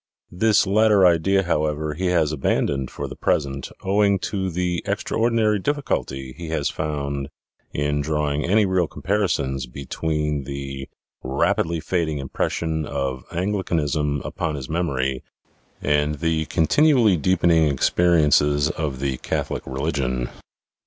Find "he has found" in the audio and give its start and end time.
6.35-7.29